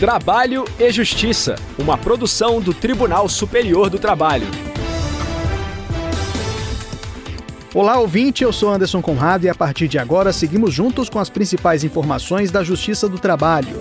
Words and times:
Trabalho 0.00 0.64
e 0.78 0.90
Justiça, 0.90 1.56
uma 1.78 1.98
produção 1.98 2.58
do 2.58 2.72
Tribunal 2.72 3.28
Superior 3.28 3.90
do 3.90 3.98
Trabalho. 3.98 4.46
Olá, 7.74 7.98
ouvinte, 7.98 8.42
eu 8.42 8.50
sou 8.50 8.72
Anderson 8.72 9.02
Conrado 9.02 9.44
e 9.44 9.50
a 9.50 9.54
partir 9.54 9.88
de 9.88 9.98
agora 9.98 10.32
seguimos 10.32 10.72
juntos 10.72 11.10
com 11.10 11.18
as 11.18 11.28
principais 11.28 11.84
informações 11.84 12.50
da 12.50 12.64
Justiça 12.64 13.10
do 13.10 13.18
Trabalho. 13.18 13.78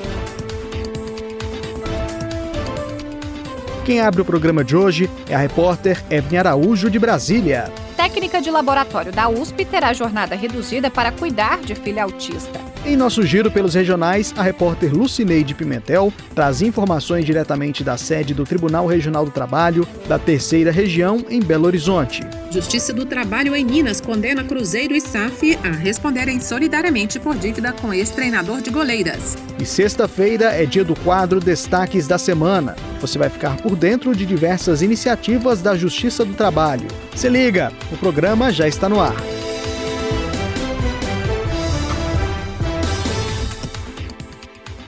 Quem 3.85 4.01
abre 4.01 4.21
o 4.21 4.25
programa 4.25 4.61
de 4.61 4.75
hoje 4.75 5.09
é 5.29 5.35
a 5.35 5.39
repórter 5.39 6.03
Evne 6.09 6.37
Araújo, 6.37 6.89
de 6.89 6.99
Brasília. 6.99 7.71
Técnica 7.99 8.41
de 8.41 8.49
laboratório 8.49 9.11
da 9.11 9.27
USP 9.27 9.65
terá 9.65 9.91
jornada 9.91 10.33
reduzida 10.33 10.89
para 10.89 11.11
cuidar 11.11 11.59
de 11.59 11.75
filha 11.75 12.03
autista. 12.03 12.61
Em 12.85 12.95
nosso 12.95 13.23
giro 13.23 13.51
pelos 13.51 13.73
regionais, 13.73 14.33
a 14.37 14.41
repórter 14.41 14.93
Lucineide 14.93 15.53
Pimentel 15.53 16.13
traz 16.33 16.61
informações 16.61 17.25
diretamente 17.25 17.83
da 17.83 17.97
sede 17.97 18.33
do 18.33 18.45
Tribunal 18.45 18.87
Regional 18.87 19.25
do 19.25 19.31
Trabalho 19.31 19.85
da 20.07 20.17
Terceira 20.17 20.71
Região, 20.71 21.25
em 21.29 21.41
Belo 21.41 21.65
Horizonte. 21.65 22.23
Justiça 22.49 22.93
do 22.93 23.05
Trabalho 23.05 23.53
em 23.53 23.65
Minas 23.65 23.99
condena 23.99 24.45
Cruzeiro 24.45 24.95
e 24.95 25.01
SAF 25.01 25.59
a 25.61 25.69
responderem 25.69 26.39
solidariamente 26.39 27.19
por 27.19 27.35
dívida 27.35 27.73
com 27.73 27.93
ex-treinador 27.93 28.61
de 28.61 28.69
goleiras. 28.69 29.35
E 29.59 29.65
sexta-feira 29.65 30.45
é 30.45 30.65
dia 30.65 30.85
do 30.85 30.95
quadro 30.95 31.41
Destaques 31.41 32.07
da 32.07 32.17
Semana. 32.17 32.77
Você 33.01 33.19
vai 33.19 33.29
ficar 33.29 33.57
por 33.57 33.75
dentro 33.75 34.15
de 34.15 34.25
diversas 34.25 34.81
iniciativas 34.81 35.61
da 35.61 35.75
Justiça 35.75 36.23
do 36.23 36.33
Trabalho. 36.33 36.87
Se 37.13 37.27
liga, 37.27 37.69
o 37.91 37.97
programa 37.97 38.53
já 38.53 38.69
está 38.69 38.87
no 38.87 39.01
ar. 39.01 39.38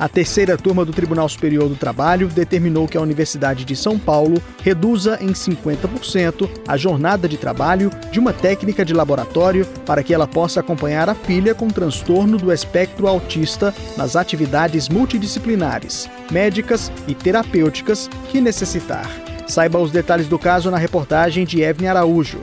A 0.01 0.09
terceira 0.09 0.57
turma 0.57 0.83
do 0.83 0.91
Tribunal 0.91 1.29
Superior 1.29 1.69
do 1.69 1.75
Trabalho 1.75 2.27
determinou 2.27 2.87
que 2.87 2.97
a 2.97 3.01
Universidade 3.01 3.63
de 3.63 3.75
São 3.75 3.99
Paulo 3.99 4.41
reduza 4.63 5.19
em 5.21 5.27
50% 5.27 6.49
a 6.67 6.75
jornada 6.75 7.29
de 7.29 7.37
trabalho 7.37 7.91
de 8.11 8.19
uma 8.19 8.33
técnica 8.33 8.83
de 8.83 8.95
laboratório 8.95 9.63
para 9.85 10.01
que 10.01 10.11
ela 10.11 10.27
possa 10.27 10.59
acompanhar 10.59 11.07
a 11.07 11.13
filha 11.13 11.53
com 11.53 11.67
transtorno 11.67 12.39
do 12.39 12.51
espectro 12.51 13.07
autista 13.07 13.75
nas 13.95 14.15
atividades 14.15 14.89
multidisciplinares, 14.89 16.09
médicas 16.31 16.91
e 17.07 17.13
terapêuticas 17.13 18.09
que 18.31 18.41
necessitar. 18.41 19.07
Saiba 19.47 19.77
os 19.77 19.91
detalhes 19.91 20.27
do 20.27 20.39
caso 20.39 20.71
na 20.71 20.79
reportagem 20.79 21.45
de 21.45 21.61
Evne 21.61 21.87
Araújo. 21.87 22.39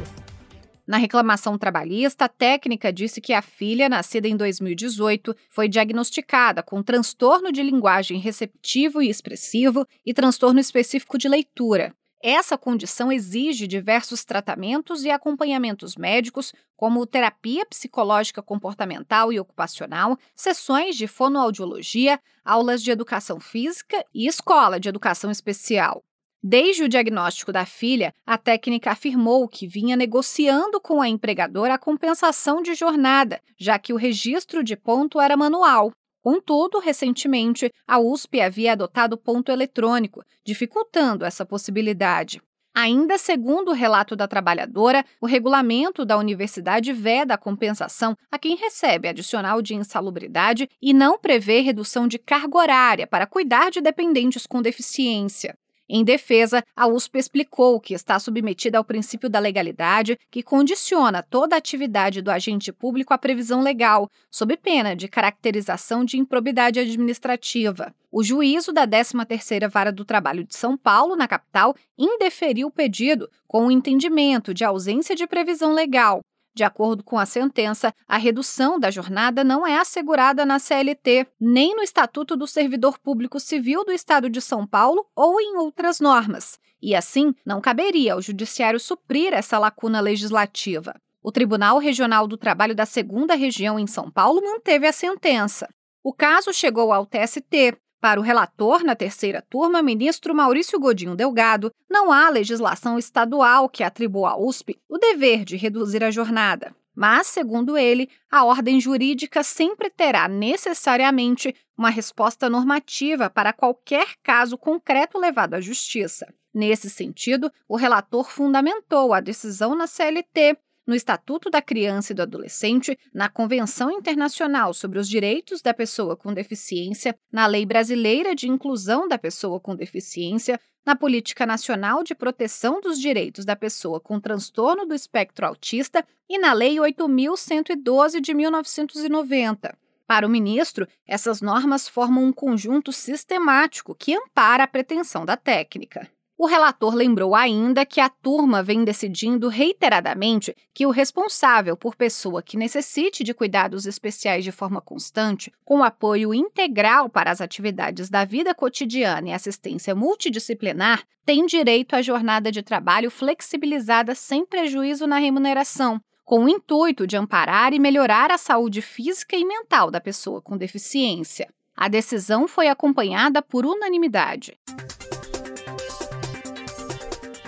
Na 0.89 0.97
reclamação 0.97 1.59
trabalhista, 1.59 2.25
a 2.25 2.29
técnica 2.31 2.91
disse 2.91 3.21
que 3.21 3.35
a 3.35 3.43
filha, 3.43 3.91
nascida 3.91 4.27
em 4.27 4.35
2018, 4.35 5.37
foi 5.51 5.69
diagnosticada 5.69 6.63
com 6.63 6.83
transtorno 6.83 7.53
de 7.53 7.63
linguagem 7.63 8.19
receptivo 8.19 9.03
e 9.03 9.11
expressivo 9.11 9.87
e 10.05 10.15
transtorno 10.15 10.59
específico 10.59 11.19
de 11.19 11.29
leitura. 11.29 11.95
Essa 12.23 12.57
condição 12.57 13.13
exige 13.13 13.67
diversos 13.67 14.25
tratamentos 14.25 15.05
e 15.05 15.11
acompanhamentos 15.11 15.95
médicos, 15.95 16.55
como 16.75 17.07
terapia 17.07 17.67
psicológica 17.67 18.43
comportamental 18.43 19.31
e 19.31 19.39
ocupacional, 19.39 20.17
sessões 20.35 20.97
de 20.97 21.07
fonoaudiologia, 21.07 22.19
aulas 22.43 22.83
de 22.83 22.91
educação 22.91 23.39
física 23.39 24.03
e 24.15 24.27
escola 24.27 24.81
de 24.81 24.89
educação 24.89 25.31
especial. 25.31 26.03
Desde 26.43 26.85
o 26.85 26.89
diagnóstico 26.89 27.53
da 27.53 27.67
filha, 27.67 28.15
a 28.25 28.39
técnica 28.39 28.93
afirmou 28.93 29.49
que 29.49 29.67
vinha 29.67 29.97
negociando 29.97 30.81
com 30.81 31.01
a 31.01 31.09
empregadora 31.09 31.75
a 31.75 31.79
compensação 31.79 32.63
de 32.63 32.75
jornada, 32.75 33.41
já 33.59 33.77
que 33.77 33.93
o 33.93 33.97
registro 33.97 34.63
de 34.63 34.77
ponto 34.77 35.21
era 35.21 35.37
manual. 35.37 35.93
Contudo, 36.23 36.79
recentemente, 36.79 37.73
a 37.87 37.99
USP 37.99 38.41
havia 38.41 38.73
adotado 38.73 39.19
ponto 39.19 39.51
eletrônico, 39.51 40.23
dificultando 40.45 41.25
essa 41.25 41.45
possibilidade. 41.45 42.41
Ainda 42.73 43.19
segundo 43.19 43.71
o 43.71 43.75
relato 43.75 44.15
da 44.15 44.29
trabalhadora, 44.29 45.05
o 45.21 45.27
regulamento 45.27 46.05
da 46.05 46.17
universidade 46.17 46.93
veda 46.93 47.35
a 47.35 47.39
compensação 47.39 48.17
a 48.31 48.39
quem 48.39 48.55
recebe 48.55 49.09
adicional 49.09 49.61
de 49.61 49.75
insalubridade 49.75 50.69
e 50.81 50.95
não 50.95 51.19
prevê 51.19 51.61
redução 51.61 52.07
de 52.07 52.19
carga 52.19 52.57
horária 52.57 53.07
para 53.09 53.27
cuidar 53.27 53.73
de 53.73 53.81
dependentes 53.81 54.47
com 54.47 54.63
deficiência. 54.63 55.57
Em 55.91 56.05
defesa, 56.05 56.63
a 56.77 56.87
USP 56.87 57.19
explicou 57.19 57.81
que 57.81 57.95
está 57.95 58.19
submetida 58.19 58.77
ao 58.77 58.85
princípio 58.85 59.31
da 59.31 59.39
legalidade, 59.39 60.19
que 60.31 60.43
condiciona 60.43 61.23
toda 61.23 61.57
a 61.57 61.59
atividade 61.59 62.21
do 62.21 62.31
agente 62.31 62.71
público 62.71 63.15
à 63.15 63.19
previsão 63.19 63.63
legal, 63.63 64.11
sob 64.31 64.55
pena 64.59 64.95
de 64.95 65.09
caracterização 65.09 66.05
de 66.05 66.19
improbidade 66.19 66.79
administrativa. 66.79 67.95
O 68.13 68.23
juízo 68.23 68.71
da 68.71 68.87
13ª 68.87 69.69
Vara 69.69 69.91
do 69.91 70.05
Trabalho 70.05 70.45
de 70.45 70.55
São 70.55 70.77
Paulo, 70.77 71.17
na 71.17 71.27
capital, 71.27 71.75
indeferiu 71.97 72.69
o 72.69 72.71
pedido 72.71 73.31
com 73.47 73.67
o 73.67 73.71
entendimento 73.71 74.53
de 74.53 74.65
ausência 74.65 75.17
de 75.17 75.27
previsão 75.27 75.73
legal. 75.73 76.21
De 76.59 76.65
acordo 76.65 77.05
com 77.05 77.17
a 77.17 77.25
sentença, 77.25 77.95
a 78.09 78.17
redução 78.17 78.81
da 78.81 78.91
jornada 78.91 79.45
não 79.45 79.65
é 79.65 79.79
assegurada 79.79 80.45
na 80.45 80.59
CLT, 80.59 81.29
nem 81.39 81.73
no 81.77 81.85
Estatuto 81.85 82.37
do 82.37 82.49
Servidor 82.49 82.99
Público 82.99 83.39
Civil 83.39 83.85
do 83.85 83.93
Estado 83.93 84.29
de 84.29 84.41
São 84.41 84.67
Paulo 84.67 85.07
ou 85.15 85.41
em 85.41 85.57
outras 85.57 86.01
normas. 86.01 86.59
E 86.83 86.97
assim, 86.97 87.33
não 87.47 87.61
caberia 87.61 88.15
ao 88.15 88.21
Judiciário 88.21 88.81
suprir 88.81 89.33
essa 89.33 89.57
lacuna 89.57 90.01
legislativa. 90.01 91.01
O 91.23 91.31
Tribunal 91.31 91.79
Regional 91.79 92.27
do 92.27 92.37
Trabalho 92.37 92.75
da 92.75 92.85
Segunda 92.85 93.37
Região 93.37 93.79
em 93.79 93.87
São 93.87 94.11
Paulo 94.11 94.43
manteve 94.43 94.85
a 94.85 94.93
sentença. 94.93 95.69
O 96.03 96.13
caso 96.13 96.53
chegou 96.53 96.93
ao 96.93 97.07
TST, 97.07 97.79
para 98.01 98.21
o 98.21 98.23
relator 98.23 98.85
na 98.85 98.95
terceira 98.95 99.43
turma, 99.43 99.83
ministro 99.83 100.35
Maurício 100.35 100.79
Godinho 100.79 101.17
Delgado, 101.17 101.73
não 101.91 102.13
há 102.13 102.29
legislação 102.29 102.99
estadual 102.99 103.69
que 103.69 103.83
atribua 103.83 104.31
à 104.31 104.37
USP 104.39 104.79
o 104.89 104.99
dever 104.99 105.45
de 105.45 105.57
reduzir 105.57 106.03
a 106.05 106.11
jornada. 106.11 106.75
Mas, 106.95 107.29
segundo 107.29 107.79
ele, 107.79 108.11
a 108.29 108.45
ordem 108.45 108.81
jurídica 108.81 109.45
sempre 109.45 109.89
terá 109.89 110.27
necessariamente 110.27 111.55
uma 111.77 111.91
resposta 111.91 112.51
normativa 112.51 113.31
para 113.31 113.53
qualquer 113.53 114.17
caso 114.21 114.59
concreto 114.59 115.17
levado 115.17 115.55
à 115.55 115.61
justiça. 115.61 116.27
Nesse 116.53 116.91
sentido, 116.91 117.53
o 117.69 117.77
relator 117.77 118.29
fundamentou 118.29 119.15
a 119.15 119.21
decisão 119.21 119.77
na 119.77 119.87
CLT, 119.87 120.59
no 120.89 120.95
Estatuto 120.95 121.51
da 121.51 121.61
Criança 121.61 122.13
e 122.13 122.17
do 122.17 122.23
Adolescente, 122.23 122.99
na 123.13 123.29
Convenção 123.29 123.91
Internacional 123.91 124.73
sobre 124.73 124.99
os 124.99 125.07
Direitos 125.07 125.61
da 125.61 125.75
Pessoa 125.75 126.17
com 126.17 126.33
Deficiência, 126.33 127.15
na 127.31 127.47
Lei 127.47 127.67
Brasileira 127.67 128.35
de 128.35 128.49
Inclusão 128.49 129.07
da 129.07 129.19
Pessoa 129.19 129.61
com 129.61 129.77
Deficiência, 129.77 130.59
na 130.87 130.97
Política 130.97 131.45
Nacional 131.45 132.03
de 132.03 132.15
Proteção 132.15 132.81
dos 132.81 132.99
Direitos 132.99 133.45
da 133.45 133.55
Pessoa 133.55 134.01
com 134.01 134.19
Transtorno 134.19 134.87
do 134.87 134.95
Espectro 134.95 135.47
Autista 135.47 136.03
e 136.27 136.39
na 136.39 136.55
Lei 136.55 136.77
8.112 136.77 138.19
de 138.23 138.33
1990. 138.33 139.77
Para 140.07 140.27
o 140.27 140.31
ministro, 140.31 140.89
essas 141.07 141.43
normas 141.43 141.87
formam 141.87 142.25
um 142.25 142.33
conjunto 142.33 142.93
sistemático 142.93 143.95
que 143.95 144.17
ampara 144.17 144.65
a 144.65 144.67
pretensão 144.67 145.27
da 145.27 145.37
técnica. 145.37 146.09
O 146.41 146.47
relator 146.47 146.95
lembrou 146.95 147.35
ainda 147.35 147.85
que 147.85 148.01
a 148.01 148.09
turma 148.09 148.63
vem 148.63 148.85
decidindo 148.85 149.49
reiteradamente 149.49 150.55
que 150.73 150.87
o 150.87 150.91
responsável 150.91 151.77
por 151.77 151.97
pessoa 151.97 152.41
que 152.41 152.57
necessite 152.57 153.25
de 153.25 153.35
cuidados 153.35 153.87
especiais 153.87 154.45
de 154.45 154.53
forma 154.53 154.81
constante, 154.81 155.53
com 155.65 155.83
apoio 155.83 156.33
integral 156.33 157.09
para 157.09 157.33
as 157.33 157.41
atividades 157.41 158.09
da 158.09 158.25
vida 158.25 158.55
cotidiana 158.55 159.31
e 159.31 159.33
assistência 159.33 159.97
multidisciplinar, 159.97 161.03
tem 161.27 161.45
direito 161.45 161.97
à 161.97 162.03
jornada 162.03 162.53
de 162.53 162.63
trabalho 162.63 163.11
flexibilizada 163.11 164.15
sem 164.15 164.47
prejuízo 164.47 165.09
na 165.09 165.19
remuneração, 165.19 166.01
com 166.25 166.45
o 166.45 166.49
intuito 166.49 167.05
de 167.05 167.17
amparar 167.17 167.73
e 167.75 167.81
melhorar 167.81 168.31
a 168.31 168.39
saúde 168.39 168.81
física 168.81 169.37
e 169.37 169.45
mental 169.45 169.91
da 169.91 170.01
pessoa 170.01 170.41
com 170.41 170.57
deficiência. 170.57 171.49
A 171.77 171.89
decisão 171.89 172.47
foi 172.47 172.69
acompanhada 172.69 173.43
por 173.43 173.67
unanimidade. 173.67 174.57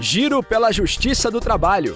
Giro 0.00 0.42
pela 0.42 0.72
Justiça 0.72 1.30
do 1.30 1.40
Trabalho. 1.40 1.94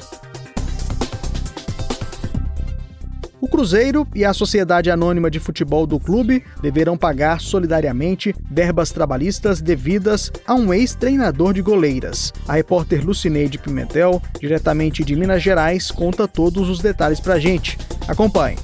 O 3.40 3.48
Cruzeiro 3.48 4.06
e 4.14 4.26
a 4.26 4.34
Sociedade 4.34 4.90
Anônima 4.90 5.30
de 5.30 5.40
Futebol 5.40 5.86
do 5.86 5.98
clube 5.98 6.44
deverão 6.60 6.98
pagar 6.98 7.40
solidariamente 7.40 8.34
verbas 8.50 8.92
trabalhistas 8.92 9.62
devidas 9.62 10.30
a 10.46 10.54
um 10.54 10.72
ex-treinador 10.74 11.54
de 11.54 11.62
goleiras. 11.62 12.30
A 12.46 12.54
repórter 12.54 13.02
Lucineide 13.02 13.56
Pimentel, 13.56 14.20
diretamente 14.38 15.02
de 15.02 15.16
Minas 15.16 15.42
Gerais, 15.42 15.90
conta 15.90 16.28
todos 16.28 16.68
os 16.68 16.80
detalhes 16.80 17.20
pra 17.20 17.38
gente. 17.38 17.78
Acompanhe. 18.06 18.58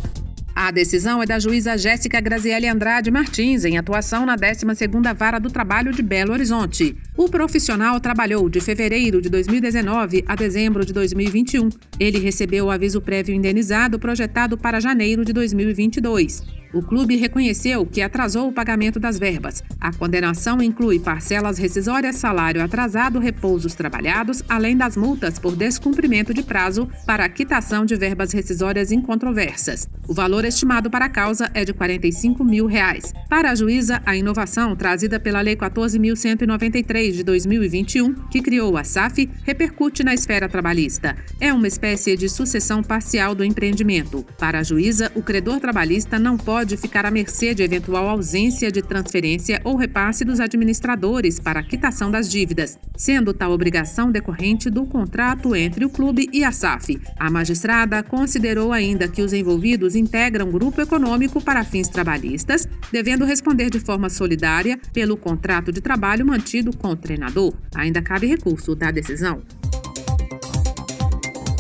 A 0.54 0.70
decisão 0.70 1.22
é 1.22 1.26
da 1.26 1.38
juíza 1.38 1.78
Jéssica 1.78 2.20
Graziele 2.20 2.68
Andrade 2.68 3.10
Martins, 3.10 3.64
em 3.64 3.78
atuação 3.78 4.26
na 4.26 4.36
12ª 4.36 5.14
Vara 5.14 5.38
do 5.38 5.50
Trabalho 5.50 5.90
de 5.90 6.02
Belo 6.02 6.32
Horizonte. 6.32 6.96
O 7.20 7.28
profissional 7.28 8.00
trabalhou 8.00 8.48
de 8.48 8.62
fevereiro 8.62 9.20
de 9.20 9.28
2019 9.28 10.24
a 10.26 10.34
dezembro 10.34 10.86
de 10.86 10.92
2021. 10.94 11.68
Ele 11.98 12.18
recebeu 12.18 12.64
o 12.64 12.70
aviso 12.70 12.98
prévio 12.98 13.34
indenizado 13.34 13.98
projetado 13.98 14.56
para 14.56 14.80
janeiro 14.80 15.22
de 15.22 15.30
2022. 15.34 16.42
O 16.72 16.80
clube 16.80 17.16
reconheceu 17.16 17.84
que 17.84 18.00
atrasou 18.00 18.48
o 18.48 18.52
pagamento 18.52 19.00
das 19.00 19.18
verbas. 19.18 19.62
A 19.80 19.92
condenação 19.92 20.62
inclui 20.62 21.00
parcelas 21.00 21.58
rescisórias, 21.58 22.16
salário 22.16 22.62
atrasado, 22.62 23.18
repousos 23.18 23.74
trabalhados, 23.74 24.42
além 24.48 24.76
das 24.76 24.96
multas 24.96 25.38
por 25.38 25.56
descumprimento 25.56 26.32
de 26.32 26.42
prazo 26.42 26.88
para 27.04 27.28
quitação 27.28 27.84
de 27.84 27.96
verbas 27.96 28.32
rescisórias 28.32 28.92
incontroversas. 28.92 29.88
O 30.08 30.14
valor 30.14 30.44
estimado 30.44 30.88
para 30.88 31.06
a 31.06 31.08
causa 31.08 31.50
é 31.54 31.64
de 31.64 31.72
45 31.72 32.44
mil 32.44 32.66
reais. 32.66 33.12
Para 33.28 33.50
a 33.50 33.54
juíza, 33.54 34.00
a 34.06 34.16
inovação 34.16 34.76
trazida 34.76 35.18
pela 35.18 35.40
Lei 35.40 35.56
14.193 35.56 37.09
de 37.12 37.22
2021, 37.22 38.14
que 38.28 38.40
criou 38.40 38.76
a 38.76 38.84
SAF, 38.84 39.28
repercute 39.44 40.02
na 40.02 40.14
esfera 40.14 40.48
trabalhista. 40.48 41.16
É 41.40 41.52
uma 41.52 41.68
espécie 41.68 42.16
de 42.16 42.28
sucessão 42.28 42.82
parcial 42.82 43.34
do 43.34 43.44
empreendimento. 43.44 44.24
Para 44.38 44.60
a 44.60 44.62
juíza, 44.62 45.10
o 45.14 45.22
credor 45.22 45.60
trabalhista 45.60 46.18
não 46.18 46.36
pode 46.36 46.76
ficar 46.76 47.04
à 47.06 47.10
mercê 47.10 47.54
de 47.54 47.62
eventual 47.62 48.08
ausência 48.08 48.70
de 48.70 48.82
transferência 48.82 49.60
ou 49.64 49.76
repasse 49.76 50.24
dos 50.24 50.40
administradores 50.40 51.38
para 51.40 51.60
a 51.60 51.62
quitação 51.62 52.10
das 52.10 52.28
dívidas, 52.28 52.78
sendo 52.96 53.32
tal 53.32 53.52
obrigação 53.52 54.10
decorrente 54.10 54.68
do 54.68 54.84
contrato 54.86 55.54
entre 55.54 55.84
o 55.84 55.90
clube 55.90 56.28
e 56.32 56.44
a 56.44 56.52
SAF. 56.52 57.00
A 57.18 57.30
magistrada 57.30 58.02
considerou 58.02 58.72
ainda 58.72 59.08
que 59.08 59.22
os 59.22 59.32
envolvidos 59.32 59.94
integram 59.94 60.50
grupo 60.50 60.80
econômico 60.80 61.40
para 61.40 61.64
fins 61.64 61.88
trabalhistas, 61.88 62.68
devendo 62.92 63.24
responder 63.24 63.70
de 63.70 63.80
forma 63.80 64.10
solidária 64.10 64.78
pelo 64.92 65.16
contrato 65.16 65.72
de 65.72 65.80
trabalho 65.80 66.26
mantido 66.26 66.76
com 66.76 66.96
treinador. 67.00 67.52
Ainda 67.74 68.00
cabe 68.00 68.26
recurso 68.26 68.76
da 68.76 68.90
decisão. 68.90 69.42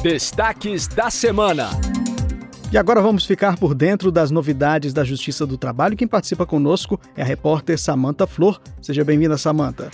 Destaques 0.02 0.86
da 0.86 1.10
semana. 1.10 1.68
E 2.72 2.78
agora 2.78 3.02
vamos 3.02 3.26
ficar 3.26 3.58
por 3.58 3.74
dentro 3.74 4.12
das 4.12 4.30
novidades 4.30 4.92
da 4.92 5.02
Justiça 5.02 5.44
do 5.44 5.58
Trabalho. 5.58 5.96
Quem 5.96 6.06
participa 6.06 6.46
conosco 6.46 7.00
é 7.16 7.22
a 7.22 7.24
repórter 7.24 7.76
Samanta 7.76 8.28
Flor. 8.28 8.60
Seja 8.80 9.04
bem-vinda, 9.04 9.36
Samanta. 9.36 9.90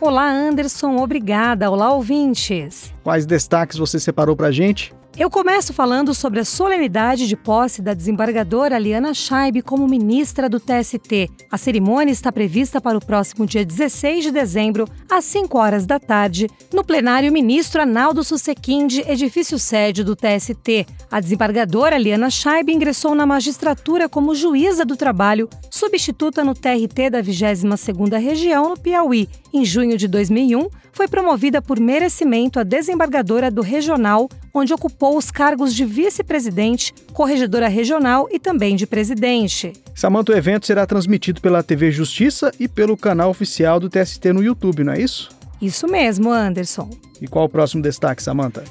Olá, 0.00 0.28
Anderson. 0.28 0.96
Obrigada. 0.96 1.70
Olá, 1.70 1.92
ouvintes. 1.92 2.92
Quais 3.04 3.24
destaques 3.26 3.78
você 3.78 4.00
separou 4.00 4.34
para 4.34 4.48
a 4.48 4.52
gente? 4.52 4.92
Eu 5.18 5.28
começo 5.28 5.72
falando 5.72 6.14
sobre 6.14 6.38
a 6.38 6.44
solenidade 6.44 7.26
de 7.26 7.36
posse 7.36 7.82
da 7.82 7.92
desembargadora 7.92 8.78
Liana 8.78 9.12
Scheib 9.12 9.62
como 9.62 9.88
ministra 9.88 10.48
do 10.48 10.60
TST. 10.60 11.28
A 11.50 11.58
cerimônia 11.58 12.12
está 12.12 12.30
prevista 12.30 12.80
para 12.80 12.96
o 12.96 13.04
próximo 13.04 13.44
dia 13.44 13.64
16 13.64 14.26
de 14.26 14.30
dezembro, 14.30 14.86
às 15.10 15.24
5 15.24 15.58
horas 15.58 15.86
da 15.86 15.98
tarde, 15.98 16.46
no 16.72 16.84
plenário 16.84 17.32
ministro 17.32 17.82
Analdo 17.82 18.22
Susequinde, 18.22 19.02
edifício 19.08 19.58
sede 19.58 20.04
do 20.04 20.14
TST. 20.14 20.86
A 21.10 21.18
desembargadora 21.18 21.98
Liana 21.98 22.30
Scheib 22.30 22.70
ingressou 22.70 23.12
na 23.12 23.26
magistratura 23.26 24.08
como 24.08 24.36
juíza 24.36 24.84
do 24.84 24.94
trabalho, 24.94 25.48
substituta 25.68 26.44
no 26.44 26.54
TRT 26.54 27.10
da 27.10 27.20
22ª 27.20 28.20
Região, 28.20 28.68
no 28.68 28.78
Piauí. 28.78 29.28
Em 29.52 29.64
junho 29.64 29.96
de 29.96 30.06
2001, 30.06 30.68
foi 30.92 31.08
promovida 31.08 31.62
por 31.62 31.80
merecimento 31.80 32.60
a 32.60 32.62
desembargadora 32.62 33.50
do 33.50 33.62
Regional, 33.62 34.28
onde 34.58 34.74
ocupou 34.74 35.16
os 35.16 35.30
cargos 35.30 35.74
de 35.74 35.84
vice-presidente, 35.84 36.92
corregedora 37.12 37.68
regional 37.68 38.28
e 38.30 38.38
também 38.38 38.76
de 38.76 38.86
presidente. 38.86 39.72
Samanta, 39.94 40.32
o 40.32 40.36
evento 40.36 40.66
será 40.66 40.86
transmitido 40.86 41.40
pela 41.40 41.62
TV 41.62 41.90
Justiça 41.90 42.52
e 42.58 42.68
pelo 42.68 42.96
canal 42.96 43.30
oficial 43.30 43.80
do 43.80 43.88
TST 43.88 44.32
no 44.32 44.42
YouTube, 44.42 44.84
não 44.84 44.92
é 44.92 45.00
isso? 45.00 45.30
Isso 45.60 45.88
mesmo, 45.88 46.30
Anderson. 46.30 46.88
E 47.20 47.26
qual 47.26 47.46
o 47.46 47.48
próximo 47.48 47.82
destaque, 47.82 48.22
Samanta? 48.22 48.62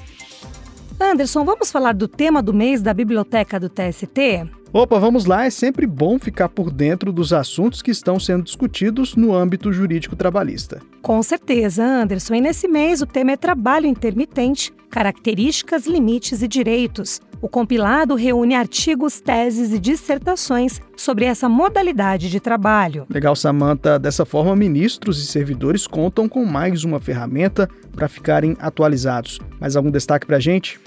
Anderson, 1.00 1.44
vamos 1.44 1.70
falar 1.70 1.92
do 1.92 2.08
tema 2.08 2.42
do 2.42 2.52
mês 2.52 2.82
da 2.82 2.92
biblioteca 2.92 3.60
do 3.60 3.68
TST? 3.68 4.48
Opa, 4.70 4.98
vamos 4.98 5.24
lá, 5.24 5.46
é 5.46 5.50
sempre 5.50 5.86
bom 5.86 6.18
ficar 6.18 6.50
por 6.50 6.70
dentro 6.70 7.10
dos 7.10 7.32
assuntos 7.32 7.80
que 7.80 7.90
estão 7.90 8.20
sendo 8.20 8.44
discutidos 8.44 9.16
no 9.16 9.34
âmbito 9.34 9.72
jurídico 9.72 10.14
trabalhista. 10.14 10.82
Com 11.00 11.22
certeza, 11.22 11.82
Anderson. 11.82 12.34
E 12.34 12.40
nesse 12.42 12.68
mês 12.68 13.00
o 13.00 13.06
tema 13.06 13.32
é 13.32 13.36
trabalho 13.36 13.86
intermitente, 13.86 14.70
características, 14.90 15.86
limites 15.86 16.42
e 16.42 16.48
direitos. 16.48 17.18
O 17.40 17.48
compilado 17.48 18.14
reúne 18.14 18.54
artigos, 18.54 19.20
teses 19.20 19.72
e 19.72 19.78
dissertações 19.78 20.80
sobre 20.96 21.24
essa 21.24 21.48
modalidade 21.48 22.28
de 22.28 22.38
trabalho. 22.38 23.06
Legal, 23.08 23.34
Samanta. 23.34 23.98
Dessa 23.98 24.26
forma, 24.26 24.54
ministros 24.54 25.22
e 25.22 25.26
servidores 25.26 25.86
contam 25.86 26.28
com 26.28 26.44
mais 26.44 26.84
uma 26.84 27.00
ferramenta 27.00 27.70
para 27.92 28.08
ficarem 28.08 28.54
atualizados. 28.60 29.40
Mais 29.58 29.76
algum 29.76 29.90
destaque 29.90 30.26
para 30.26 30.36
a 30.36 30.40
gente? 30.40 30.78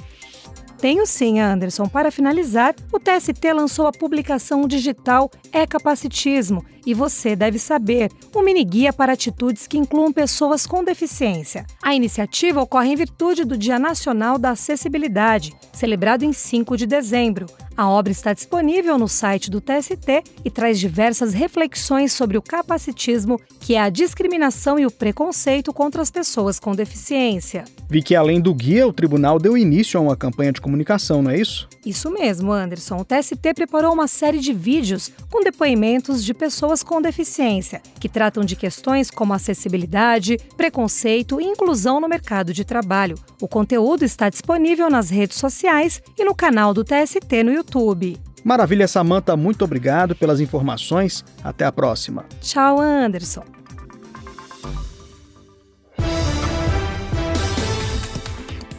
Tenho 0.81 1.05
sim, 1.05 1.39
Anderson. 1.39 1.87
Para 1.87 2.09
finalizar, 2.09 2.73
o 2.91 2.99
TST 2.99 3.53
lançou 3.53 3.85
a 3.85 3.91
publicação 3.91 4.67
digital 4.67 5.29
É 5.53 5.67
Capacitismo 5.67 6.65
e 6.83 6.95
você 6.95 7.35
deve 7.35 7.59
saber, 7.59 8.11
um 8.35 8.41
mini 8.41 8.63
guia 8.63 8.91
para 8.91 9.13
atitudes 9.13 9.67
que 9.67 9.77
incluam 9.77 10.11
pessoas 10.11 10.65
com 10.65 10.83
deficiência. 10.83 11.67
A 11.83 11.93
iniciativa 11.93 12.63
ocorre 12.63 12.91
em 12.91 12.95
virtude 12.95 13.45
do 13.45 13.55
Dia 13.55 13.77
Nacional 13.77 14.39
da 14.39 14.49
Acessibilidade, 14.51 15.53
celebrado 15.71 16.25
em 16.25 16.33
5 16.33 16.75
de 16.75 16.87
dezembro. 16.87 17.45
A 17.77 17.87
obra 17.87 18.11
está 18.11 18.33
disponível 18.33 18.97
no 18.97 19.07
site 19.07 19.51
do 19.51 19.61
TST 19.61 20.23
e 20.43 20.49
traz 20.49 20.79
diversas 20.79 21.33
reflexões 21.33 22.11
sobre 22.11 22.39
o 22.39 22.41
capacitismo, 22.41 23.39
que 23.59 23.75
é 23.75 23.81
a 23.81 23.89
discriminação 23.89 24.79
e 24.79 24.85
o 24.87 24.91
preconceito 24.91 25.71
contra 25.71 26.01
as 26.01 26.09
pessoas 26.09 26.59
com 26.59 26.73
deficiência. 26.73 27.65
Vi 27.91 28.01
que 28.01 28.15
além 28.15 28.39
do 28.39 28.53
guia, 28.53 28.87
o 28.87 28.93
tribunal 28.93 29.37
deu 29.37 29.57
início 29.57 29.99
a 29.99 30.01
uma 30.01 30.15
campanha 30.15 30.53
de 30.53 30.61
comunicação, 30.61 31.21
não 31.21 31.29
é 31.29 31.37
isso? 31.37 31.67
Isso 31.85 32.09
mesmo, 32.09 32.49
Anderson. 32.49 32.95
O 32.95 33.03
TST 33.03 33.53
preparou 33.53 33.91
uma 33.91 34.07
série 34.07 34.39
de 34.39 34.53
vídeos 34.53 35.11
com 35.29 35.43
depoimentos 35.43 36.23
de 36.23 36.33
pessoas 36.33 36.83
com 36.83 37.01
deficiência, 37.01 37.81
que 37.99 38.07
tratam 38.07 38.45
de 38.45 38.55
questões 38.55 39.11
como 39.11 39.33
acessibilidade, 39.33 40.37
preconceito 40.55 41.41
e 41.41 41.43
inclusão 41.43 41.99
no 41.99 42.07
mercado 42.07 42.53
de 42.53 42.63
trabalho. 42.63 43.17
O 43.41 43.47
conteúdo 43.49 44.05
está 44.05 44.29
disponível 44.29 44.89
nas 44.89 45.09
redes 45.09 45.37
sociais 45.37 46.01
e 46.17 46.23
no 46.23 46.33
canal 46.33 46.73
do 46.73 46.85
TST 46.85 47.43
no 47.43 47.51
YouTube. 47.51 48.17
Maravilha, 48.41 48.87
Samanta, 48.87 49.35
muito 49.35 49.65
obrigado 49.65 50.15
pelas 50.15 50.39
informações. 50.39 51.25
Até 51.43 51.65
a 51.65 51.73
próxima. 51.73 52.23
Tchau, 52.39 52.79
Anderson. 52.79 53.43